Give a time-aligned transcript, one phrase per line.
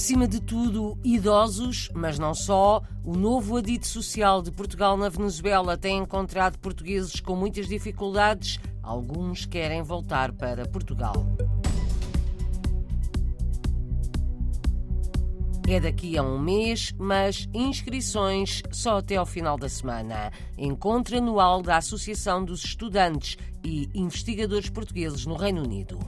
[0.00, 2.82] Acima de tudo, idosos, mas não só.
[3.04, 8.58] O novo adito social de Portugal na Venezuela tem encontrado portugueses com muitas dificuldades.
[8.82, 11.26] Alguns querem voltar para Portugal.
[15.68, 20.32] É daqui a um mês, mas inscrições só até ao final da semana.
[20.56, 25.98] Encontro anual da Associação dos Estudantes e Investigadores Portugueses no Reino Unido.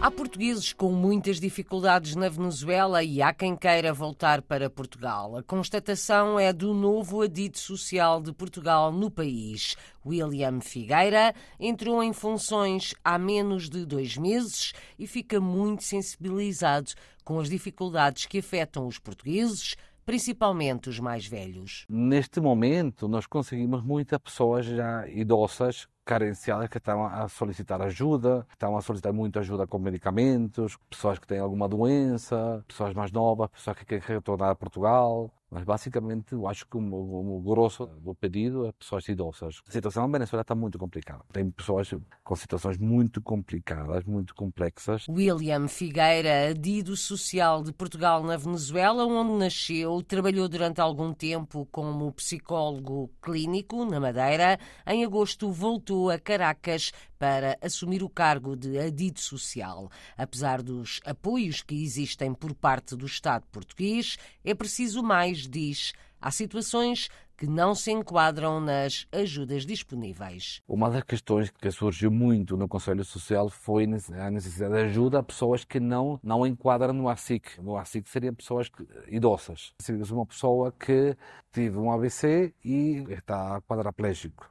[0.00, 5.36] Há portugueses com muitas dificuldades na Venezuela e há quem queira voltar para Portugal.
[5.36, 9.76] A constatação é do novo adito social de Portugal no país.
[10.06, 16.92] William Figueira entrou em funções há menos de dois meses e fica muito sensibilizado
[17.24, 19.74] com as dificuldades que afetam os portugueses,
[20.08, 21.84] principalmente os mais velhos.
[21.86, 28.74] Neste momento, nós conseguimos muitas pessoas já idosas carenciadas que estão a solicitar ajuda, estão
[28.74, 33.76] a solicitar muito ajuda com medicamentos, pessoas que têm alguma doença, pessoas mais novas, pessoas
[33.76, 35.30] que querem retornar a Portugal.
[35.50, 39.62] Mas basicamente eu acho que o, o, o grosso do pedido é pessoas idosas.
[39.66, 41.24] A situação na Venezuela está muito complicada.
[41.32, 41.90] Tem pessoas
[42.22, 45.06] com situações muito complicadas, muito complexas.
[45.08, 52.12] William Figueira, adido social de Portugal na Venezuela, onde nasceu, trabalhou durante algum tempo como
[52.12, 54.58] psicólogo clínico na Madeira.
[54.86, 59.90] Em agosto voltou a Caracas para assumir o cargo de adido social.
[60.16, 65.92] Apesar dos apoios que existem por parte do Estado português, é preciso mais, diz.
[66.20, 70.60] Há situações que não se enquadram nas ajudas disponíveis.
[70.66, 75.22] Uma das questões que surgiu muito no Conselho Social foi a necessidade de ajuda a
[75.22, 77.62] pessoas que não, não enquadram no ASIC.
[77.62, 78.68] No ASIC seriam pessoas
[79.06, 79.72] idosas.
[79.78, 81.16] Se uma pessoa que
[81.52, 84.50] teve um AVC e está quadraplégico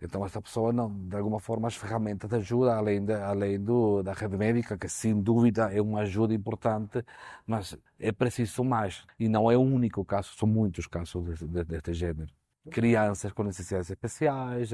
[0.00, 4.02] então essa pessoa não, de alguma forma as ferramentas de ajuda, além, de, além do,
[4.02, 7.04] da rede médica, que sem dúvida é uma ajuda importante,
[7.46, 9.04] mas é preciso mais.
[9.18, 11.24] E não é o único caso, são muitos casos
[11.66, 12.32] deste género
[12.70, 14.70] crianças com necessidades especiais,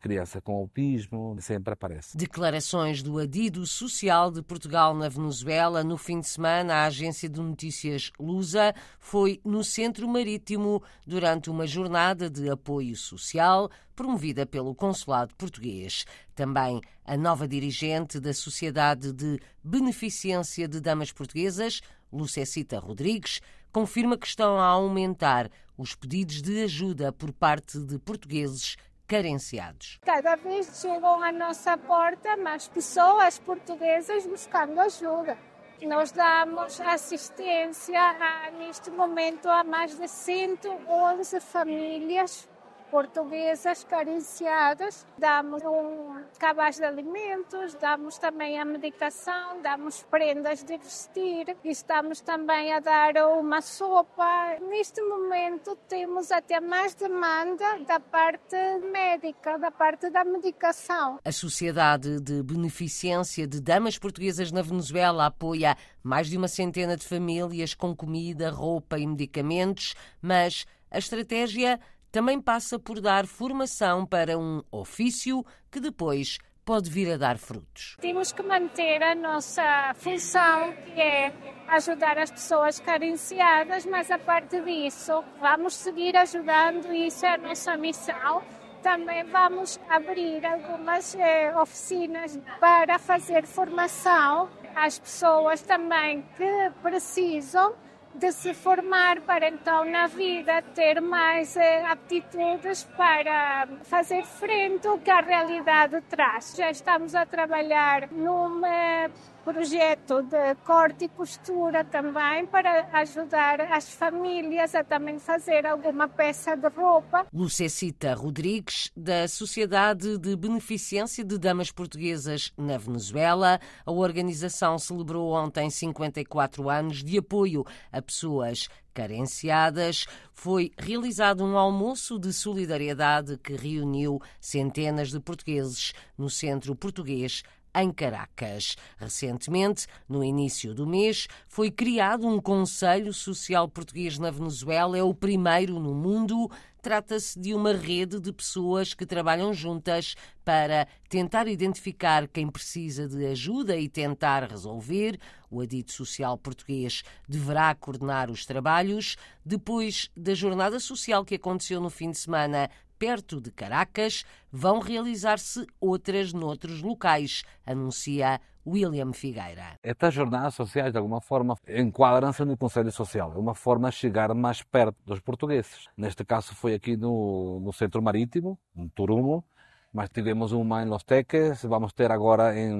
[0.00, 2.16] criança com autismo, sempre aparece.
[2.16, 5.84] Declarações do Adido Social de Portugal na Venezuela.
[5.84, 11.66] No fim de semana, a agência de notícias Lusa foi no Centro Marítimo durante uma
[11.66, 16.06] jornada de apoio social promovida pelo Consulado Português.
[16.34, 23.40] Também a nova dirigente da Sociedade de Beneficência de Damas Portuguesas, Lucecita Rodrigues,
[23.72, 28.76] confirma que estão a aumentar os pedidos de ajuda por parte de portugueses
[29.06, 29.98] carenciados.
[30.02, 35.36] Cada vez chegam à nossa porta mais pessoas portuguesas buscando ajuda.
[35.82, 42.48] Nós damos assistência a, neste momento a mais de 111 famílias
[42.90, 45.06] portuguesas carenciadas.
[45.16, 52.72] Damos um cabaz de alimentos, damos também a medicação, damos prendas de vestir, estamos também
[52.72, 54.58] a dar uma sopa.
[54.68, 58.56] Neste momento temos até mais demanda da parte
[58.92, 61.18] médica, da parte da medicação.
[61.24, 67.06] A Sociedade de Beneficência de Damas Portuguesas na Venezuela apoia mais de uma centena de
[67.06, 71.78] famílias com comida, roupa e medicamentos, mas a estratégia
[72.10, 77.96] também passa por dar formação para um ofício que depois pode vir a dar frutos.
[78.00, 81.32] Temos que manter a nossa função, que é
[81.68, 87.76] ajudar as pessoas carenciadas, mas a parte disso, vamos seguir ajudando, isso é a nossa
[87.76, 88.42] missão.
[88.82, 97.74] Também vamos abrir algumas eh, oficinas para fazer formação às pessoas também que precisam
[98.14, 104.98] de se formar para então na vida ter mais eh, aptitudes para fazer frente ao
[104.98, 106.54] que a realidade traz.
[106.56, 109.10] Já estamos a trabalhar num eh,
[109.44, 116.56] projeto de corte e costura também para ajudar as famílias a também fazer alguma peça
[116.56, 117.26] de roupa.
[117.32, 123.58] Lucecita Rodrigues, da Sociedade de Beneficência de Damas Portuguesas na Venezuela.
[123.84, 132.18] A organização celebrou ontem 54 anos de apoio a pessoas carenciadas, foi realizado um almoço
[132.18, 137.42] de solidariedade que reuniu centenas de portugueses no Centro Português
[137.74, 138.76] em Caracas.
[138.96, 145.14] Recentemente, no início do mês, foi criado um Conselho Social Português na Venezuela, é o
[145.14, 146.50] primeiro no mundo.
[146.82, 153.26] Trata-se de uma rede de pessoas que trabalham juntas para tentar identificar quem precisa de
[153.26, 155.20] ajuda e tentar resolver.
[155.50, 159.16] O Adito Social Português deverá coordenar os trabalhos.
[159.44, 162.70] Depois da jornada social que aconteceu no fim de semana
[163.00, 169.78] perto de Caracas, vão realizar-se outras noutros locais, anuncia William Figueira.
[169.82, 173.32] Estas jornadas sociais, de alguma forma, enquadram-se no Conselho Social.
[173.34, 175.88] É uma forma de chegar mais perto dos portugueses.
[175.96, 179.42] Neste caso foi aqui no, no Centro Marítimo, em Turumo,
[179.90, 182.78] mas tivemos uma em Los Teques, vamos ter agora em,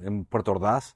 [0.00, 0.94] em Porto Ordaz,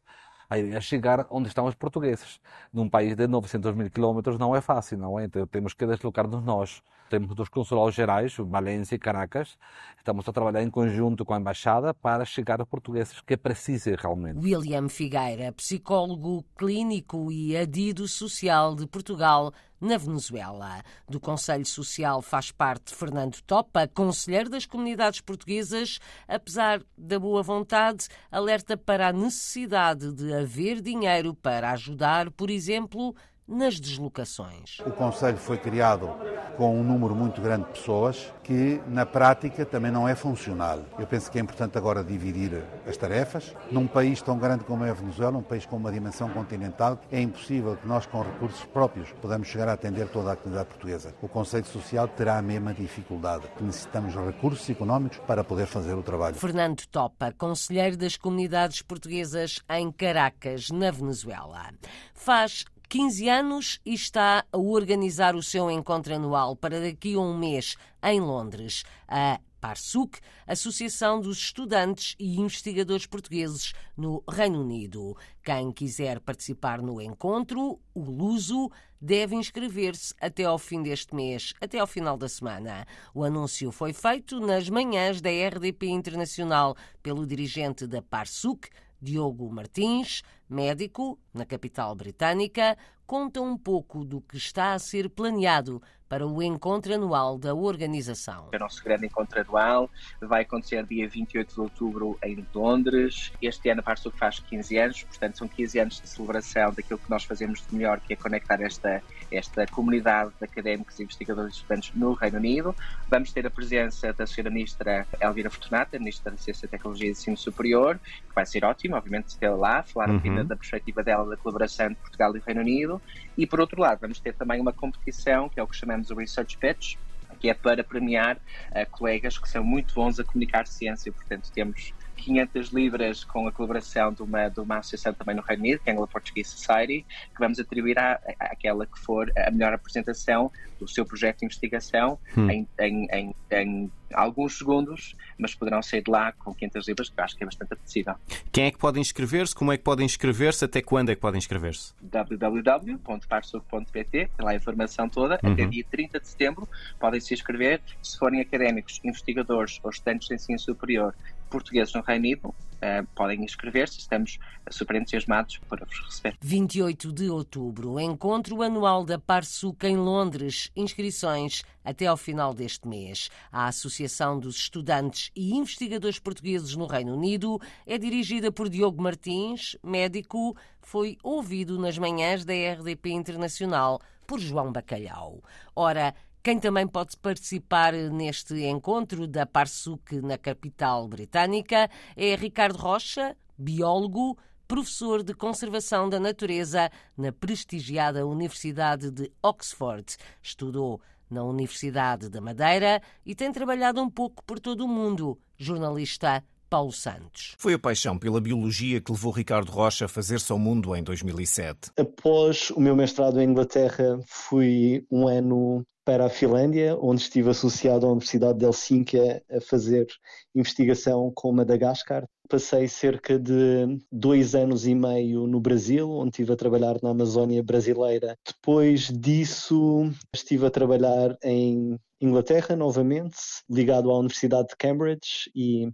[0.61, 2.41] a chegar onde estão os portugueses.
[2.73, 5.25] Num país de 900 mil quilómetros não é fácil, não é?
[5.25, 6.83] Então temos que deslocar-nos nós.
[7.11, 9.59] Temos dos consulados gerais, Valência e Caracas.
[9.99, 14.39] Estamos a trabalhar em conjunto com a Embaixada para chegar a portugueses que precisem realmente.
[14.39, 19.53] William Figueira, psicólogo clínico e adido social de Portugal,
[19.85, 20.83] na Venezuela.
[21.09, 28.09] Do Conselho Social faz parte Fernando Topa, conselheiro das comunidades portuguesas, apesar da boa vontade,
[28.31, 33.15] alerta para a necessidade de haver dinheiro para ajudar, por exemplo,
[33.47, 34.79] nas deslocações.
[34.87, 36.09] O Conselho foi criado
[36.57, 40.81] com um número muito grande de pessoas que, na prática, também não é funcional.
[40.99, 43.55] Eu penso que é importante agora dividir as tarefas.
[43.71, 47.21] Num país tão grande como é a Venezuela, um país com uma dimensão continental, é
[47.21, 51.15] impossível que nós, com recursos próprios, podamos chegar a atender toda a comunidade portuguesa.
[51.21, 53.45] O Conselho Social terá a mesma dificuldade.
[53.61, 56.37] Necessitamos recursos económicos para poder fazer o trabalho.
[56.37, 61.71] Fernando Topa, conselheiro das comunidades portuguesas em Caracas, na Venezuela.
[62.15, 62.65] Faz
[62.95, 67.77] 15 anos e está a organizar o seu encontro anual para daqui a um mês
[68.01, 68.85] em Londres.
[69.09, 75.17] A PARSUC, Associação dos Estudantes e Investigadores Portugueses no Reino Unido.
[75.43, 78.71] Quem quiser participar no encontro, o Luso,
[79.01, 82.87] deve inscrever-se até ao fim deste mês, até ao final da semana.
[83.13, 88.69] O anúncio foi feito nas manhãs da RDP Internacional pelo dirigente da PARSUC,
[89.05, 95.83] Diogo Martins, médico na capital britânica, conta um pouco do que está a ser planeado
[96.09, 98.49] para o encontro anual da organização.
[98.55, 99.91] O nosso grande encontro anual
[100.21, 103.33] vai acontecer dia 28 de outubro em Londres.
[103.43, 107.25] Este ano a faz 15 anos, portanto são 15 anos de celebração daquilo que nós
[107.25, 109.03] fazemos de melhor, que é conectar esta,
[109.37, 112.75] esta comunidade de académicos e investigadores e estudantes no Reino Unido.
[113.09, 114.51] Vamos ter a presença da Sra.
[114.51, 119.37] Ministra Elvira Fortunata, Ministra da Ciência, Tecnologia e Ensino Superior, que vai ser ótimo, obviamente,
[119.37, 120.21] ter lá, falar uhum.
[120.25, 123.03] um da, da perspectiva dela da colaboração de Portugal e Reino Unido.
[123.37, 126.15] E por outro lado, vamos ter também uma competição, que é o que chamamos o
[126.15, 126.97] Research Pitch,
[127.41, 131.13] que é para premiar uh, colegas que são muito bons a comunicar ciência.
[131.13, 135.63] Portanto, temos 500 libras com a colaboração de uma, de uma associação também no Reino
[135.63, 139.73] Unido, que é a Anglo-Portuguese Society, que vamos atribuir à, àquela que for a melhor
[139.73, 142.51] apresentação do seu projeto de investigação hum.
[142.51, 147.19] em, em, em, em, alguns segundos, mas poderão sair de lá com 500 libras, que
[147.19, 148.15] eu acho que é bastante apetecível.
[148.53, 149.55] Quem é que pode inscrever-se?
[149.55, 150.65] Como é que pode inscrever-se?
[150.65, 151.93] Até quando é que pode inscrever-se?
[152.01, 155.41] www.parsuc.pt, tem lá a informação toda.
[155.43, 155.53] Uhum.
[155.53, 156.69] Até dia 30 de setembro
[156.99, 157.81] podem se inscrever.
[158.03, 161.15] Se forem académicos, investigadores ou estudantes de ensino superior
[161.51, 163.99] portugueses no Reino Unido uh, podem inscrever-se.
[163.99, 164.39] Estamos
[164.71, 166.37] super entusiasmados para vos receber.
[166.41, 170.71] 28 de outubro, encontro anual da Parsuc em Londres.
[170.77, 173.31] Inscrições até ao final deste mês.
[173.51, 179.77] A Associação dos Estudantes e Investigadores Portugueses no Reino Unido é dirigida por Diogo Martins,
[179.83, 185.43] médico, foi ouvido nas manhãs da RDP Internacional por João Bacalhau.
[185.75, 193.35] Ora, quem também pode participar neste encontro da Parsuc na capital britânica é Ricardo Rocha,
[193.57, 194.37] biólogo,
[194.69, 200.05] professor de conservação da natureza na prestigiada Universidade de Oxford.
[200.43, 205.39] Estudou na Universidade da Madeira e tem trabalhado um pouco por todo o mundo.
[205.57, 207.55] Jornalista Paulo Santos.
[207.57, 211.93] Foi a paixão pela biologia que levou Ricardo Rocha a fazer-se ao mundo em 2007.
[211.97, 218.05] Após o meu mestrado em Inglaterra, fui um ano para a Finlândia, onde estive associado
[218.07, 220.09] à Universidade de Helsinki a fazer
[220.53, 222.25] investigação com Madagascar.
[222.49, 227.63] Passei cerca de dois anos e meio no Brasil, onde estive a trabalhar na Amazónia
[227.63, 228.37] brasileira.
[228.45, 233.37] Depois disso, estive a trabalhar em Inglaterra novamente,
[233.71, 235.89] ligado à Universidade de Cambridge e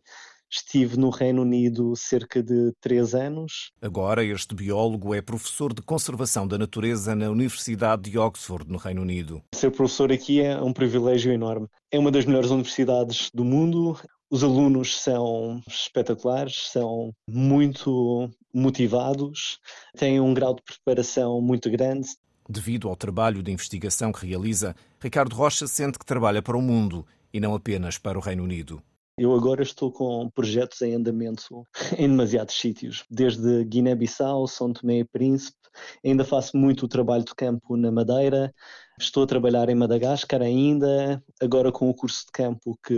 [0.52, 3.70] Estive no Reino Unido cerca de três anos.
[3.80, 9.02] Agora, este biólogo é professor de conservação da natureza na Universidade de Oxford, no Reino
[9.02, 9.40] Unido.
[9.54, 11.68] Ser professor aqui é um privilégio enorme.
[11.88, 13.96] É uma das melhores universidades do mundo.
[14.28, 19.60] Os alunos são espetaculares, são muito motivados,
[19.96, 22.08] têm um grau de preparação muito grande.
[22.48, 27.06] Devido ao trabalho de investigação que realiza, Ricardo Rocha sente que trabalha para o mundo
[27.32, 28.82] e não apenas para o Reino Unido.
[29.22, 31.66] Eu agora estou com projetos em andamento
[31.98, 35.58] em demasiados sítios, desde Guiné-Bissau, São Tomé e Príncipe,
[36.02, 38.50] ainda faço muito o trabalho de campo na Madeira,
[38.98, 42.94] estou a trabalhar em Madagascar ainda, agora com o curso de campo que,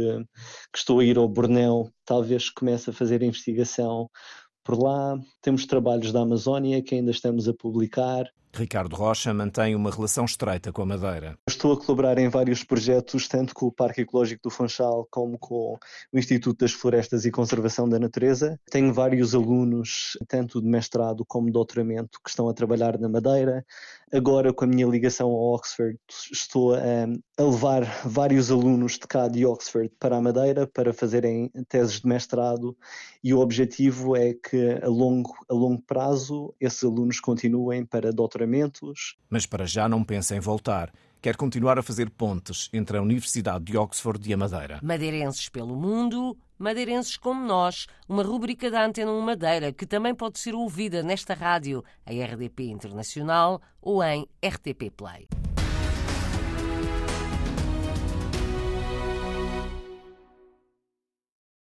[0.73, 4.09] que estou a ir ao Bornéu, talvez comece a fazer investigação
[4.63, 5.19] por lá.
[5.41, 8.31] Temos trabalhos da Amazónia que ainda estamos a publicar.
[8.55, 11.39] Ricardo Rocha mantém uma relação estreita com a Madeira.
[11.49, 15.79] Estou a colaborar em vários projetos, tanto com o Parque Ecológico do Funchal como com
[16.13, 18.61] o Instituto das Florestas e Conservação da Natureza.
[18.71, 23.65] Tenho vários alunos, tanto de mestrado como de doutoramento, que estão a trabalhar na Madeira.
[24.13, 25.99] Agora, com a minha ligação ao Oxford,
[26.31, 26.79] estou a,
[27.39, 32.07] a levar vários alunos de cá de Oxford para a Madeira para fazerem teses de
[32.07, 32.77] mestrado
[33.25, 38.42] e o objetivo é que a longo, a longo prazo esses alunos continuem para doutoramento
[39.31, 40.93] mas para já não pensa em voltar.
[41.21, 44.81] Quer continuar a fazer pontes entre a Universidade de Oxford e a Madeira.
[44.83, 50.41] Madeirenses pelo mundo, madeirenses como nós, uma rubrica da Antena 1 Madeira que também pode
[50.41, 55.29] ser ouvida nesta rádio, a RDP Internacional ou em RTP Play.